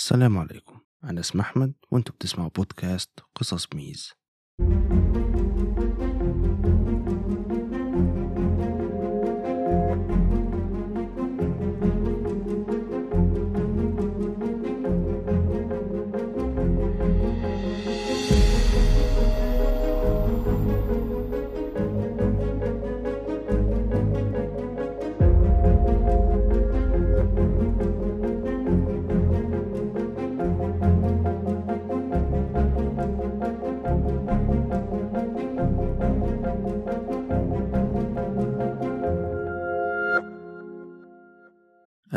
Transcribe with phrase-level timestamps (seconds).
[0.00, 0.80] السلام عليكم.
[1.04, 4.12] أنا اسمي أحمد وأنتوا بتسمعوا بودكاست قصص ميز.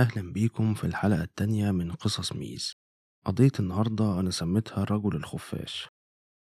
[0.03, 2.73] أهلا بيكم في الحلقة التانية من قصص ميز.
[3.25, 5.87] قضية النهاردة أنا سميتها الرجل الخفاش.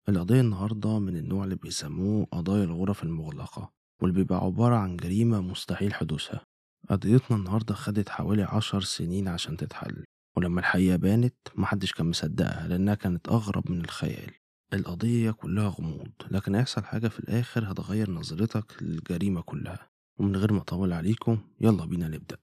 [0.09, 3.71] القضية النهاردة من النوع اللي بيسموه قضايا الغرف المغلقة
[4.01, 6.45] واللي بيبقى عبارة عن جريمة مستحيل حدوثها.
[6.89, 10.03] قضيتنا النهاردة خدت حوالي عشر سنين عشان تتحل
[10.35, 14.31] ولما الحقيقة بانت محدش كان مصدقها لأنها كانت أغرب من الخيال.
[14.73, 19.89] القضية كلها غموض لكن هيحصل حاجة في الآخر هتغير نظرتك للجريمة كلها.
[20.19, 22.37] ومن غير ما أطول عليكم يلا بينا نبدأ.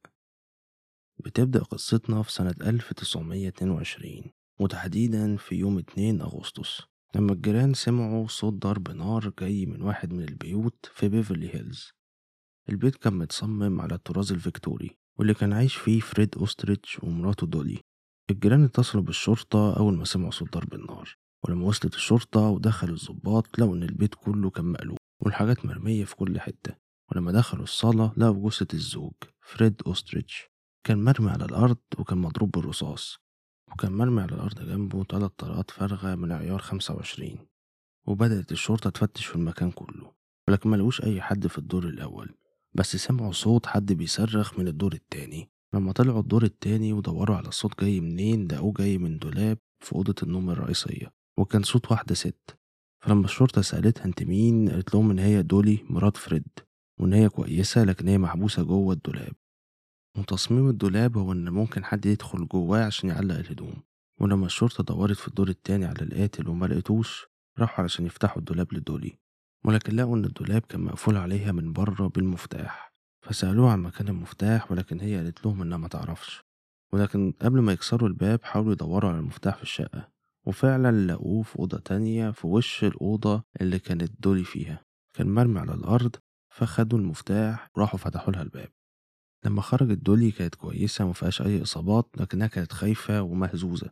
[1.18, 6.80] بتبدأ قصتنا في سنة 1922 وتحديدا في يوم 2 أغسطس
[7.14, 11.90] لما الجيران سمعوا صوت ضرب نار جاي من واحد من البيوت في بيفرلي هيلز.
[12.68, 17.78] البيت كان متصمم على الطراز الفيكتوري واللي كان عايش فيه فريد أوسترايتش ومراته دولي.
[18.30, 23.74] الجيران اتصلوا بالشرطة أول ما سمعوا صوت ضرب النار ولما وصلت الشرطة ودخل الضباط لقوا
[23.74, 26.74] إن البيت كله كان مقلوب والحاجات مرمية في كل حتة
[27.10, 30.53] ولما دخلوا الصالة لقوا جثة الزوج فريد أوستريتش.
[30.84, 33.18] كان مرمي على الأرض وكان مضروب بالرصاص
[33.72, 37.38] وكان مرمي على الأرض جنبه تلات طلقات فارغة من عيار خمسة وعشرين
[38.06, 40.12] وبدأت الشرطة تفتش في المكان كله
[40.48, 42.34] ولكن ملقوش أي حد في الدور الأول
[42.74, 45.50] بس سمعوا صوت حد بيصرخ من الدور التاني.
[45.74, 50.14] لما طلعوا الدور التاني ودوروا على الصوت جاي منين لقوه جاي من دولاب في أوضة
[50.22, 52.58] النوم الرئيسية وكان صوت واحدة ست.
[53.05, 56.46] فلما الشرطة سألتها أنت مين؟ قالت لهم إن هي دولي مرات فريد
[57.01, 59.34] وإن هي كويسة لكن هي محبوسة جوه الدولاب.
[60.19, 63.83] وتصميم الدولاب هو إن ممكن حد يدخل جواه عشان يعلق الهدوم
[64.20, 67.27] ولما الشرطة دورت في الدور التاني على القاتل وما لقيتوش
[67.58, 69.19] راحوا علشان يفتحوا الدولاب لدولي
[69.64, 75.01] ولكن لقوا إن الدولاب كان مقفول عليها من بره بالمفتاح فسألوها عن مكان المفتاح ولكن
[75.01, 76.42] هي قالت لهم إنها ما تعرفش
[76.92, 80.08] ولكن قبل ما يكسروا الباب حاولوا يدوروا على المفتاح في الشقة
[80.46, 84.85] وفعلا لقوه في أوضة تانية في وش الأوضة اللي كانت دولي فيها
[85.17, 86.17] كان مرمي على الأرض
[86.55, 88.69] فخدوا المفتاح وراحوا فتحوا لها الباب.
[89.44, 93.90] لما خرجت دولي كانت كويسة ومفيهاش أي إصابات لكنها كانت خايفة ومهزوزة.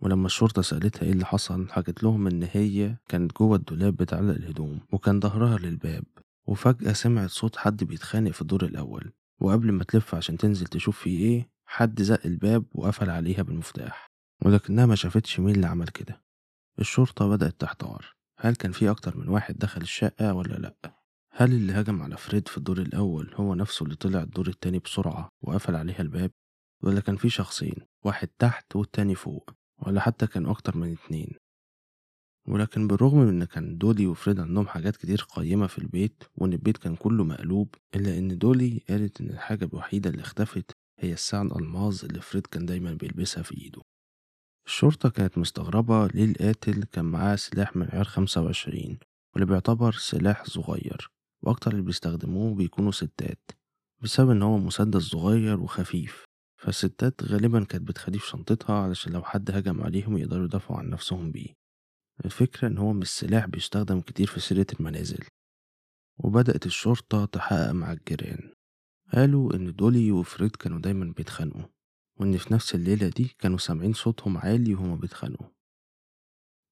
[0.00, 4.80] ولما الشرطة سألتها إيه اللي حصل حكت لهم إن هي كانت جوه الدولاب بتعلق الهدوم
[4.92, 6.04] وكان ظهرها للباب
[6.46, 9.12] وفجأة سمعت صوت حد بيتخانق في الدور الأول.
[9.40, 14.06] وقبل ما تلف عشان تنزل تشوف فيه إيه حد زق الباب وقفل عليها بالمفتاح
[14.44, 16.22] ولكنها ما شافتش مين اللي عمل كده.
[16.78, 18.14] الشرطة بدأت تحتار.
[18.38, 21.01] هل كان في أكتر من واحد دخل الشقة ولا لأ؟
[21.34, 25.28] هل اللي هجم على فريد في الدور الأول هو نفسه اللي طلع الدور التاني بسرعة
[25.42, 26.30] وقفل عليها الباب
[26.82, 31.32] ولا كان في شخصين واحد تحت والتاني فوق ولا حتى كان أكتر من اتنين؟
[32.48, 36.76] ولكن بالرغم من إن كان دولي وفريد عندهم حاجات كتير قيمة في البيت وإن البيت
[36.76, 42.04] كان كله مقلوب إلا إن دولي قالت إن الحاجة الوحيدة اللي اختفت هي الساعة الألماظ
[42.04, 43.82] اللي فريد كان دايما بيلبسها في إيده.
[44.66, 48.98] الشرطة كانت مستغربة ليه القاتل كان معاه سلاح من عيار خمسة وعشرين
[49.34, 51.11] واللي بيعتبر سلاح صغير.
[51.42, 53.50] وأكتر اللي بيستخدموه بيكونوا ستات
[54.02, 56.24] بسبب إن هو مسدس صغير وخفيف.
[56.62, 61.32] فالستات غالبا كانت بتخليه في شنطتها علشان لو حد هجم عليهم يقدروا يدافعوا عن نفسهم
[61.32, 61.54] بيه.
[62.24, 65.24] الفكرة إن هو مش سلاح بيستخدم كتير في سيرة المنازل.
[66.18, 68.52] وبدأت الشرطة تحقق مع الجيران.
[69.12, 71.68] قالوا إن دولي وفريد كانوا دايما بيتخانقوا
[72.20, 75.46] وإن في نفس الليلة دي كانوا سامعين صوتهم عالي وهما بيتخانقوا.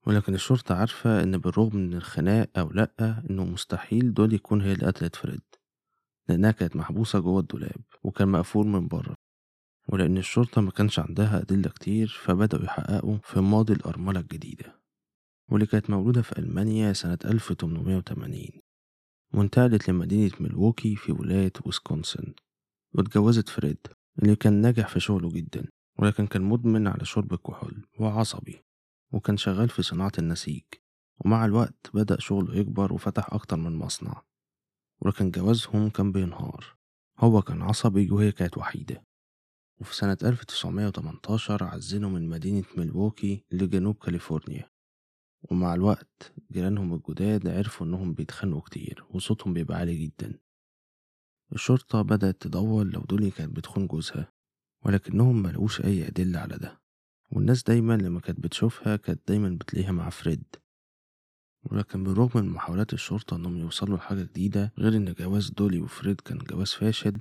[0.06, 4.86] ولكن الشرطة عارفة إن بالرغم من الخناق أو لأ إنه مستحيل دول يكون هي اللي
[4.86, 5.42] قتلت فريد
[6.28, 9.14] لأنها كانت محبوسة جوه الدولاب وكان مقفول من بره.
[9.88, 14.80] ولأن الشرطة ما كانش عندها أدلة كتير فبدأوا يحققوا في ماضي الأرملة الجديدة
[15.50, 18.46] واللي كانت مولودة في ألمانيا سنة 1880
[19.34, 22.34] وانتقلت لمدينة ميلووكي في ولاية ويسكونسن
[22.94, 23.86] واتجوزت فريد
[24.22, 25.68] اللي كان ناجح في شغله جدا
[25.98, 28.64] ولكن كان مدمن على شرب الكحول وعصبي.
[29.12, 30.62] وكان شغال في صناعة النسيج
[31.18, 34.22] ومع الوقت بدأ شغله يكبر وفتح أكتر من مصنع
[35.02, 36.76] ولكن جوازهم كان بينهار.
[37.18, 39.04] هو كان عصبي وهي كانت وحيدة.
[39.80, 44.70] وفي سنة 1918 عزلوا من مدينة ميلووكي لجنوب كاليفورنيا.
[45.50, 50.38] ومع الوقت جيرانهم الجداد عرفوا إنهم بيتخانقوا كتير وصوتهم بيبقى عالي جدا.
[51.52, 54.32] الشرطة بدأت تدور لو دولي كانت بتخون جوزها
[54.84, 56.79] ولكنهم ملقوش أي أدلة على ده.
[57.32, 60.44] والناس دايما لما كانت بتشوفها كانت دايما بتلاقيها مع فريد.
[61.64, 66.38] ولكن بالرغم من محاولات الشرطة إنهم يوصلوا لحاجة جديدة غير إن جواز دولي وفريد كان
[66.38, 67.18] جواز فاشل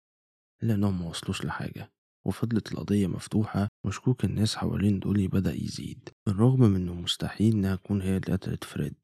[0.64, 1.92] إلا إنهم موصلوش لحاجة.
[2.28, 8.02] وفضلت القضية مفتوحة وشكوك الناس حوالين دولي بدأ يزيد بالرغم من إنه مستحيل إنها تكون
[8.02, 8.98] هي اللي قتلت فريد.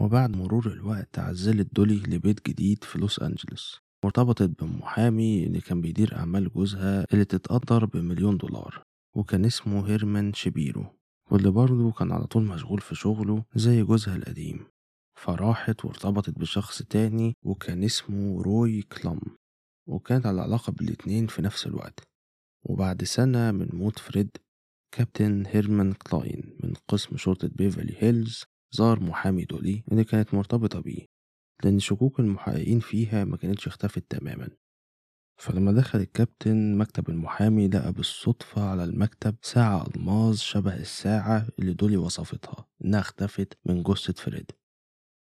[0.00, 6.16] وبعد مرور الوقت عزلت دولي لبيت جديد في لوس أنجلوس وارتبطت بمحامي اللي كان بيدير
[6.16, 8.82] أعمال جوزها اللي تتقدر بمليون دولار.
[9.16, 10.86] وكان اسمه هيرمان شبيرو
[11.30, 14.66] واللي برضه كان على طول مشغول في شغله زي جوزها القديم.
[15.20, 19.20] فراحت وارتبطت بشخص تاني وكان اسمه روي كلامب
[19.88, 22.00] وكانت على علاقة بالاتنين في نفس الوقت.
[22.64, 24.30] وبعد سنة من موت فريد
[24.94, 31.06] كابتن هيرمان كلاين من قسم شرطة بيفرلي هيلز زار محامي دولي اللي كانت مرتبطة بيه
[31.64, 34.48] لأن شكوك المحققين فيها ما كانتش اختفت تماما.
[35.36, 41.96] فلما دخل الكابتن مكتب المحامي لقى بالصدفة على المكتب ساعة ألماظ شبه الساعة اللي دولي
[41.96, 44.50] وصفتها إنها اختفت من جثة فريد.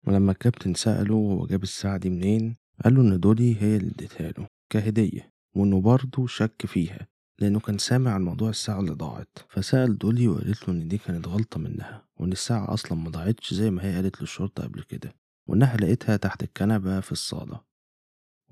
[0.06, 4.31] ولما الكابتن سأله هو جاب الساعة دي منين قال له إن دولي هي اللي اديتها
[4.38, 7.06] له كهدية وإنه برضه شك فيها
[7.40, 9.38] لأنه كان سامع عن موضوع الساعة اللي ضاعت.
[9.49, 13.70] فسأل دولي وقالت له إن دي كانت غلطة منها وإن الساعة أصلا ما ضاعتش زي
[13.70, 15.14] ما هي قالت للشرطة قبل كده
[15.49, 17.71] وإنها لقيتها تحت الكنبة في الصالة.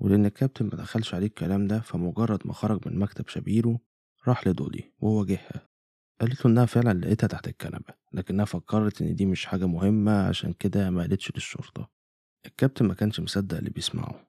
[0.01, 3.79] ولأن الكابتن ما دخلش عليه الكلام ده فمجرد ما خرج من مكتب شبيرو
[4.27, 5.67] راح لدولي وواجهها
[6.21, 10.53] قالت له إنها فعلا لقيتها تحت الكنبة لكنها فكرت إن دي مش حاجة مهمة عشان
[10.53, 11.89] كده ما قالتش للشرطة.
[12.45, 14.27] الكابتن ما كانش مصدق اللي بيسمعه.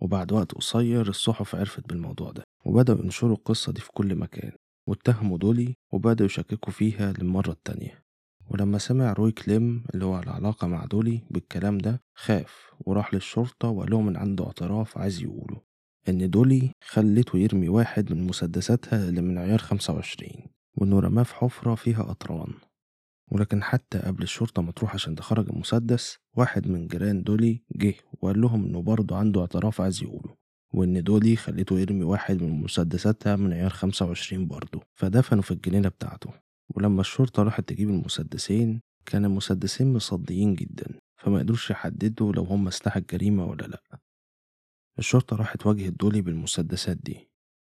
[0.00, 4.52] وبعد وقت قصير الصحف عرفت بالموضوع ده وبدأوا ينشروا القصة دي في كل مكان
[4.88, 8.04] واتهموا دولي وبدأوا يشككوا فيها للمرة التانية.
[8.60, 13.68] ولما سمع روي كليم اللي هو على علاقة مع دولي بالكلام ده خاف وراح للشرطة
[13.68, 15.60] وقال لهم إن عنده اعتراف عايز يقوله
[16.08, 20.30] إن دولي خلته يرمي واحد من مسدساتها اللي من عيار 25
[20.74, 22.54] وإنه رماه في حفرة فيها أطران
[23.32, 28.40] ولكن حتى قبل الشرطة ما تروح عشان تخرج المسدس واحد من جيران دولي جه وقال
[28.40, 30.34] لهم إنه برضه عنده اعتراف عايز يقوله
[30.74, 36.49] وإن دولي خليته يرمي واحد من مسدساتها من عيار 25 برضه فدفنوا في الجنينة بتاعته.
[36.74, 42.96] ولما الشرطة راحت تجيب المسدسين كان المسدسين مصديين جدا فما قدروش يحددوا لو هم سلاح
[42.96, 43.98] الجريمة ولا لأ.
[44.98, 47.30] الشرطة راحت واجهت دولي بالمسدسات دي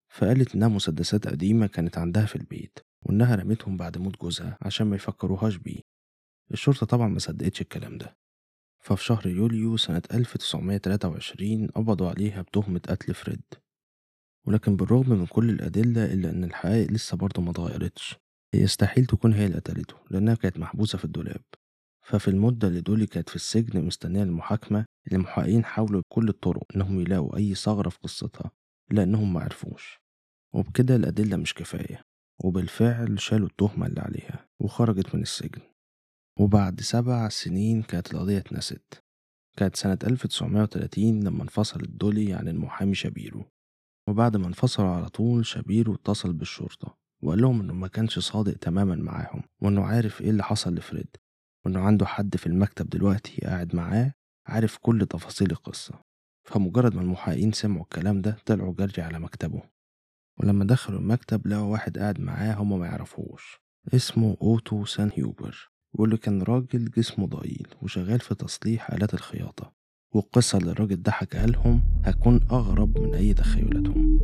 [0.09, 4.95] فقالت إنها مسدسات قديمة كانت عندها في البيت وإنها رمتهم بعد موت جوزها عشان ما
[4.95, 5.81] يفكروهاش بيه.
[6.51, 8.17] الشرطة طبعا ما صدقتش الكلام ده.
[8.83, 13.43] ففي شهر يوليو سنة 1923 قبضوا عليها بتهمة قتل فريد.
[14.47, 18.15] ولكن بالرغم من كل الأدلة إلا إن الحقائق لسه برضه ما اتغيرتش.
[18.61, 21.41] يستحيل تكون هي اللي قتلته لأنها كانت محبوسة في الدولاب.
[22.05, 27.37] ففي المدة اللي دولي كانت في السجن مستنية المحاكمة المحققين حاولوا بكل الطرق إنهم يلاقوا
[27.37, 28.51] أي ثغرة في قصتها
[28.91, 29.99] لأنهم معرفوش
[30.53, 32.01] وبكده الأدلة مش كفاية
[32.43, 35.61] وبالفعل شالوا التهمة اللي عليها وخرجت من السجن.
[36.39, 39.03] وبعد سبع سنين كانت القضية اتنست.
[39.57, 43.45] كانت سنة 1930 لما انفصلت دولي عن المحامي شابيرو.
[44.09, 46.97] وبعد ما انفصلوا على طول شابيرو اتصل بالشرطة.
[47.25, 51.07] وقال لهم إنه ما كانش صادق تماما معاهم وإنه عارف إيه اللي حصل لفريد
[51.65, 54.13] وإنه عنده حد في المكتب دلوقتي قاعد معاه
[54.47, 55.93] عارف كل تفاصيل القصة.
[56.43, 59.61] فمجرد ما المحققين سمعوا الكلام ده طلعوا جري على مكتبه.
[60.39, 63.59] ولما دخلوا المكتب لقوا واحد قاعد معاه هما ما يعرفوش
[63.93, 69.73] اسمه أوتو سان هيوبر واللي كان راجل جسمه ضئيل وشغال في تصليح آلات الخياطة.
[70.13, 74.19] والقصة اللي الراجل ده حكاها لهم هتكون أغرب من أي تخيلاتهم.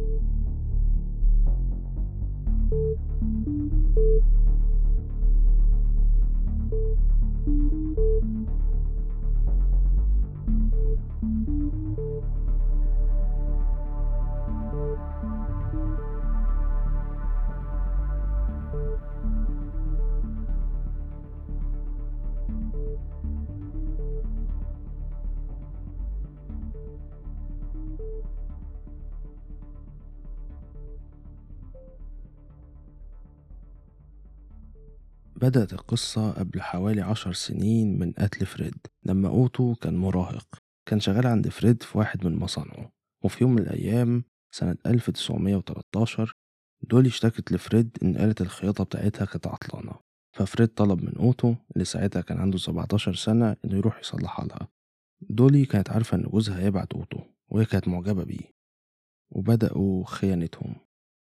[35.41, 38.77] بدأت القصة قبل حوالي عشر سنين من قتل فريد.
[39.03, 40.48] لما أوتو كان مراهق
[40.89, 42.91] كان شغال عند فريد في واحد من مصانعه.
[43.24, 46.33] وفي يوم من الأيام سنة 1913
[46.89, 49.93] دولي اشتكت لفريد إن آلة الخياطة بتاعتها كانت عطلانة.
[50.36, 54.67] ففريد طلب من أوتو اللي ساعتها كان عنده 17 سنة إنه يروح يصلحها لها.
[55.21, 57.19] دولي كانت عارفة إن جوزها هيبعت أوتو
[57.51, 58.51] وهي كانت معجبة بيه.
[59.31, 60.75] وبدأوا خيانتهم.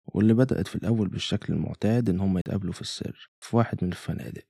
[0.07, 4.43] واللي بدأت في الأول بالشكل المعتاد إن هما يتقابلوا في السر في واحد من الفنادق.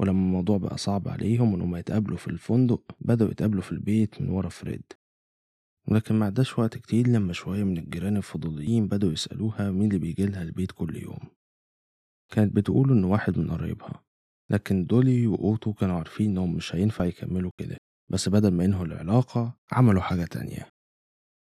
[0.00, 4.28] ولما الموضوع بقى صعب عليهم إن هما يتقابلوا في الفندق بدأوا يتقابلوا في البيت من
[4.28, 4.92] ورا فريد.
[5.88, 10.42] ولكن ما عداش وقت كتير لما شوية من الجيران الفضوليين بدأوا يسألوها مين اللي بيجيلها
[10.42, 11.18] البيت كل يوم.
[12.32, 14.04] كانت بتقول إنه واحد من قرايبها.
[14.50, 17.76] لكن دولي وأوتو كانوا عارفين إنهم مش هينفع يكملوا كده.
[18.12, 20.73] بس بدل ما ينهوا العلاقة عملوا حاجة تانية.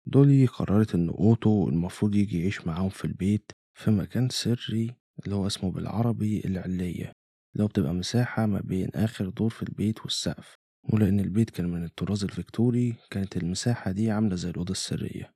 [0.06, 4.94] دولي قررت إن أوتو المفروض يجي يعيش معاهم في البيت في مكان سري
[5.24, 7.12] اللي هو اسمه بالعربي العلية
[7.52, 10.54] اللي هو بتبقى مساحة ما بين آخر دور في البيت والسقف
[10.92, 15.32] ولأن البيت كان من الطراز الفيكتوري كانت المساحة دي عاملة زي الأوضة السرية.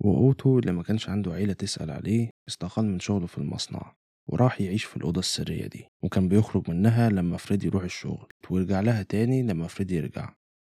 [0.00, 3.94] وأوتو اللي ما كانش عنده عيلة تسأل عليه استقال من شغله في المصنع
[4.26, 9.02] وراح يعيش في الأوضة السرية دي وكان بيخرج منها لما فريد يروح الشغل ويرجع لها
[9.02, 10.34] تاني لما فريد يرجع.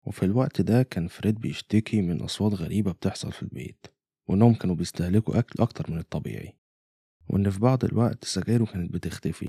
[0.07, 3.87] وفي الوقت ده كان فريد بيشتكي من أصوات غريبة بتحصل في البيت
[4.29, 6.57] وإنهم كانوا بيستهلكوا أكل أكتر من الطبيعي
[7.29, 9.49] وإن في بعض الوقت سجايره كانت بتختفي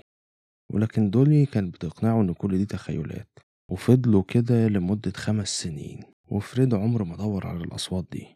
[0.73, 3.39] ولكن دولي كانت بتقنعه إن كل دي تخيلات
[3.69, 8.27] وفضلوا كده لمدة خمس سنين وفريد عمره ما دور على الأصوات دي.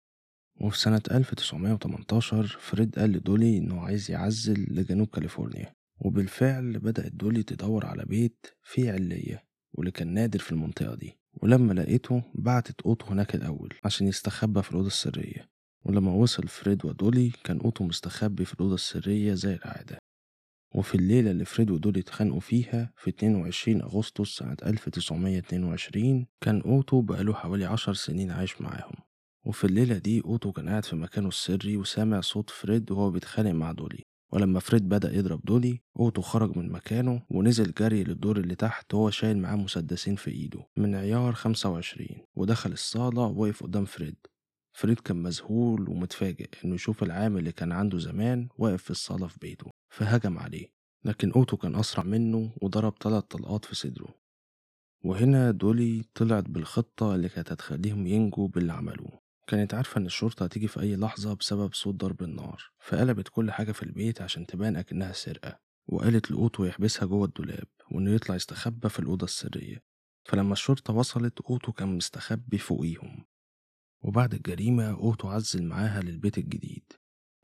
[0.61, 7.85] وفي سنة 1918 فريد قال لدولي إنه عايز يعزل لجنوب كاليفورنيا وبالفعل بدأت دولي تدور
[7.85, 9.43] على بيت فيه علية
[9.73, 11.17] واللي كان نادر في المنطقة دي.
[11.41, 15.49] ولما لقيته بعتت أوتو هناك الأول عشان يستخبى في الأوضة السرية
[15.85, 19.97] ولما وصل فريد ودولي كان أوتو مستخبي في الأوضة السرية زي العادة.
[20.75, 27.33] وفي الليلة اللي فريد ودولي اتخانقوا فيها في 22 أغسطس سنة 1922 كان أوتو بقاله
[27.33, 28.95] حوالي عشر سنين عايش معاهم.
[29.45, 33.71] وفي الليلة دي أوتو كان قاعد في مكانه السري وسامع صوت فريد وهو بيتخانق مع
[33.71, 34.03] دولي.
[34.35, 39.09] ولما فريد بدأ يضرب دولي أوتو خرج من مكانه ونزل جري للدور اللي تحت وهو
[39.09, 40.67] شايل معاه مسدسين في إيده.
[40.77, 44.15] من عيار 25 ودخل الصالة ووقف قدام فريد.
[44.73, 49.37] فريد كان مذهول ومتفاجئ إنه يشوف العامل اللي كان عنده زمان واقف في الصالة في
[49.41, 50.67] بيته فهجم عليه.
[51.05, 54.15] لكن أوتو كان أسرع منه وضرب تلات طلقات في صدره.
[55.05, 59.24] وهنا دولي طلعت بالخطة اللي كانت هتخليهم ينجوا باللي عملوه.
[59.47, 63.71] كانت عارفة إن الشرطة هتيجي في أي لحظة بسبب صوت ضرب النار فقلبت كل حاجة
[63.71, 68.99] في البيت عشان تبان أكنها سرقة وقالت لأوتو يحبسها جوه الدولاب وإنه يطلع يستخبى في
[68.99, 69.83] الأوضة السرية
[70.25, 73.25] فلما الشرطة وصلت أوتو كان مستخبي فوقيهم.
[74.01, 76.93] وبعد الجريمة أوتو عزل معاها للبيت الجديد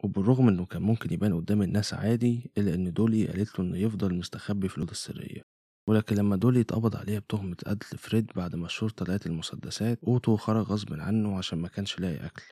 [0.03, 4.15] وبالرغم إنه كان ممكن يبان قدام الناس عادي إلا إن دولي قالت له إنه يفضل
[4.15, 5.50] مستخبي في الأوضة السرية.
[5.91, 10.65] ولكن لما دولي اتقبض عليها بتهمة قتل فريد بعد ما الشرطة لقت المسدسات أوتو خرج
[10.65, 12.43] غصب عنه عشان ما كانش لاقي أكل.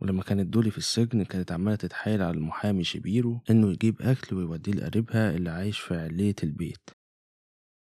[0.00, 4.72] ولما كانت دولي في السجن كانت عمالة تتحايل على المحامي شبيرو إنه يجيب أكل ويوديه
[4.72, 6.90] لقريبها اللي عايش في علية البيت.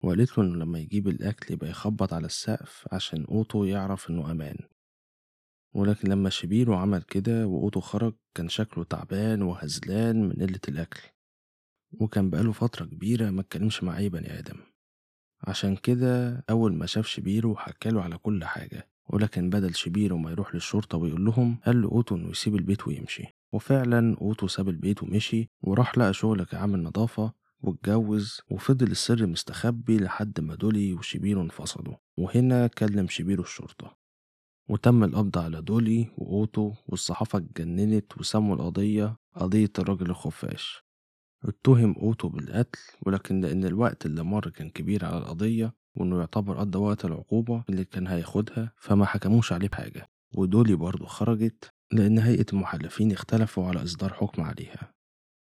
[0.02, 4.56] وقالت له إنه لما يجيب الأكل يبقى يخبط على السقف عشان أوتو يعرف إنه أمان.
[5.74, 11.00] ولكن لما شبيرو عمل كده وأوتو خرج كان شكله تعبان وهزلان من قلة الأكل.
[11.92, 14.56] وكان بقاله فترة كبيرة ما اتكلمش مع أي بني آدم.
[15.44, 20.54] عشان كده أول ما شاف شبيرو حكاله على كل حاجة ولكن بدل شبيرو ما يروح
[20.54, 23.24] للشرطة ويقول لهم قال له أوتو إنه يسيب البيت ويمشي.
[23.52, 30.40] وفعلا أوتو ساب البيت ومشي وراح لقى شغل كعامل نظافة واتجوز وفضل السر مستخبي لحد
[30.40, 31.94] ما دولي وشبيرو انفصلوا.
[32.16, 33.96] وهنا كلم شبيرو الشرطة.
[34.68, 40.87] وتم القبض على دولي وأوتو والصحافة اتجننت وسموا القضية قضية الراجل الخفاش.
[41.44, 46.78] اتهم أوتو بالقتل ولكن لأن الوقت اللي مر كان كبير على القضية وإنه يعتبر قضى
[46.78, 50.08] وقت العقوبة اللي كان هياخدها فما حكموش عليه بحاجة.
[50.34, 54.92] ودولي برضه خرجت لأن هيئة المحلفين اختلفوا على إصدار حكم عليها.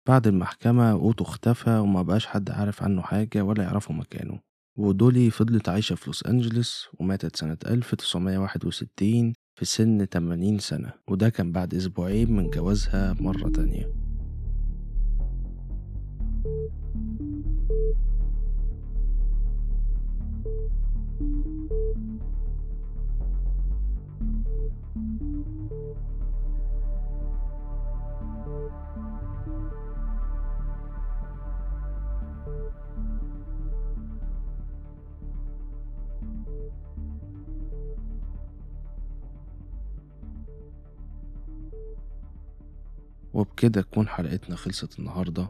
[0.09, 4.40] بعد المحكمة أوتو اختفى وما بقاش حد عارف عنه حاجة ولا يعرفوا مكانه.
[4.76, 11.52] ودولي فضلت عايشة في لوس أنجلس وماتت سنة 1961 في سن 80 سنة وده كان
[11.52, 14.08] بعد أسبوعين من جوازها مرة تانية.
[43.38, 45.49] وبكده تكون حلقتنا خلصت النهاردة.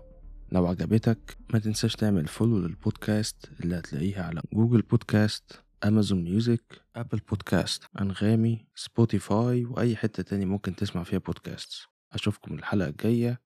[0.52, 7.18] لو عجبتك ما تنساش تعمل follow للبودكاست اللي هتلاقيها على جوجل بودكاست أمازون ميوزك أبل
[7.18, 11.72] بودكاست أنغامي سبوتيفاي وأي حتة تاني ممكن تسمع فيها بودكاست
[12.12, 13.40] أشوفكم الحلقة الجاية.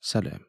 [0.00, 0.38] سلام.